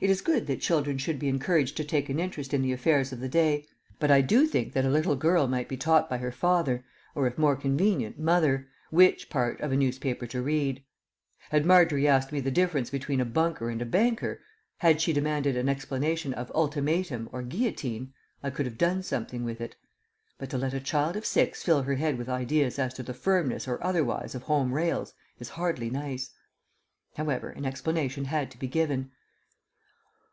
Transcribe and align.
It 0.00 0.10
is 0.10 0.22
good 0.22 0.48
that 0.48 0.60
children 0.60 0.98
should 0.98 1.20
be 1.20 1.28
encouraged 1.28 1.76
to 1.76 1.84
take 1.84 2.08
an 2.08 2.18
interest 2.18 2.52
in 2.52 2.62
the 2.62 2.72
affairs 2.72 3.12
of 3.12 3.20
the 3.20 3.28
day, 3.28 3.64
but 4.00 4.10
I 4.10 4.22
do 4.22 4.44
think 4.44 4.72
that 4.72 4.84
a 4.84 4.90
little 4.90 5.14
girl 5.14 5.46
might 5.46 5.68
be 5.68 5.76
taught 5.76 6.10
by 6.10 6.18
her 6.18 6.32
father 6.32 6.84
(or 7.14 7.28
if 7.28 7.38
more 7.38 7.54
convenient, 7.54 8.18
mother) 8.18 8.66
which 8.90 9.30
part 9.30 9.60
of 9.60 9.70
a 9.70 9.76
newspaper 9.76 10.26
to 10.26 10.42
read. 10.42 10.82
Had 11.50 11.64
Margery 11.64 12.08
asked 12.08 12.32
me 12.32 12.40
the 12.40 12.50
difference 12.50 12.90
between 12.90 13.20
a 13.20 13.24
bunker 13.24 13.70
and 13.70 13.80
a 13.80 13.86
banker, 13.86 14.40
had 14.78 15.00
she 15.00 15.12
demanded 15.12 15.56
an 15.56 15.68
explanation 15.68 16.34
of 16.34 16.50
"ultimatum" 16.56 17.28
or 17.30 17.42
"guillotine," 17.44 18.12
I 18.42 18.50
could 18.50 18.66
have 18.66 18.76
done 18.76 19.04
something 19.04 19.44
with 19.44 19.60
it; 19.60 19.76
but 20.38 20.50
to 20.50 20.58
let 20.58 20.74
a 20.74 20.80
child 20.80 21.14
of 21.14 21.24
six 21.24 21.62
fill 21.62 21.82
her 21.82 21.94
head 21.94 22.18
with 22.18 22.28
ideas 22.28 22.80
as 22.80 22.94
to 22.94 23.04
the 23.04 23.14
firmness 23.14 23.68
or 23.68 23.80
otherwise 23.86 24.34
of 24.34 24.42
Home 24.42 24.72
Rails 24.72 25.14
is 25.38 25.50
hardly 25.50 25.88
nice. 25.88 26.30
However, 27.16 27.50
an 27.50 27.64
explanation 27.64 28.24
had 28.24 28.50
to 28.50 28.58
be 28.58 28.66
given. 28.66 29.12